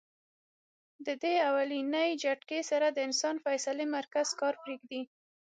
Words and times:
د 1.05 1.07
دې 1.23 1.35
اولنۍ 1.49 2.09
جټکې 2.21 2.59
سره 2.71 2.87
د 2.91 2.97
انسان 3.07 3.35
د 3.37 3.41
فېصلې 3.45 3.85
مرکز 3.97 4.27
کار 4.39 4.53
پرېږدي- 4.61 5.01